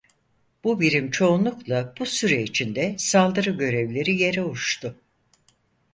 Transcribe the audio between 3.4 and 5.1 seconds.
görevleri yere uçtu.